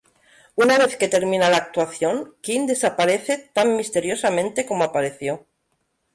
Una 0.63 0.77
vez 0.83 0.95
que 1.01 1.07
termina 1.07 1.51
la 1.51 1.57
actuación 1.63 2.33
Quin 2.41 2.65
desaparece 2.65 3.37
tan 3.53 3.75
misteriosamente 3.75 4.65
como 4.65 4.83
apareció. 4.83 5.45